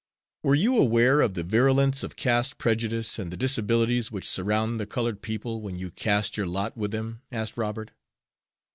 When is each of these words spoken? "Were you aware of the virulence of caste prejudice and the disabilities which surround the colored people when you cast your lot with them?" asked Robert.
"Were 0.41 0.55
you 0.55 0.79
aware 0.79 1.21
of 1.21 1.35
the 1.35 1.43
virulence 1.43 2.01
of 2.01 2.15
caste 2.15 2.57
prejudice 2.57 3.19
and 3.19 3.29
the 3.29 3.37
disabilities 3.37 4.09
which 4.11 4.27
surround 4.27 4.79
the 4.79 4.87
colored 4.87 5.21
people 5.21 5.61
when 5.61 5.77
you 5.77 5.91
cast 5.91 6.37
your 6.37 6.47
lot 6.47 6.75
with 6.75 6.89
them?" 6.89 7.21
asked 7.31 7.55
Robert. 7.55 7.91